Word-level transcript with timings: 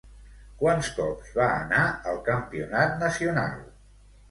Quants 0.61 0.89
cops 0.99 1.35
va 1.41 1.51
anar 1.59 1.85
al 2.13 2.19
Campionat 2.31 2.99
Nacional? 3.07 3.57